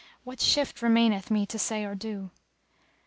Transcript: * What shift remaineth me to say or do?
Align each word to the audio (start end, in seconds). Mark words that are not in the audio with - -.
* 0.13 0.23
What 0.23 0.41
shift 0.41 0.81
remaineth 0.81 1.29
me 1.29 1.45
to 1.45 1.59
say 1.59 1.85
or 1.85 1.93
do? 1.93 2.31